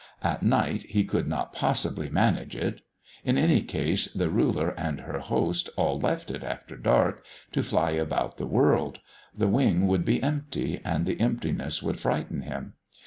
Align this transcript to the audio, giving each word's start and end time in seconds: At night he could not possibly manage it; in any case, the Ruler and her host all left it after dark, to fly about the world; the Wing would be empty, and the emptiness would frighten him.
At 0.23 0.41
night 0.41 0.81
he 0.89 1.03
could 1.03 1.27
not 1.27 1.53
possibly 1.53 2.09
manage 2.09 2.55
it; 2.55 2.81
in 3.23 3.37
any 3.37 3.61
case, 3.61 4.11
the 4.11 4.31
Ruler 4.31 4.69
and 4.75 5.01
her 5.01 5.19
host 5.19 5.69
all 5.77 5.99
left 5.99 6.31
it 6.31 6.43
after 6.43 6.75
dark, 6.75 7.23
to 7.51 7.61
fly 7.61 7.91
about 7.91 8.37
the 8.37 8.47
world; 8.47 8.99
the 9.37 9.47
Wing 9.47 9.85
would 9.85 10.03
be 10.03 10.23
empty, 10.23 10.81
and 10.83 11.05
the 11.05 11.19
emptiness 11.21 11.83
would 11.83 11.99
frighten 11.99 12.41
him. 12.41 12.73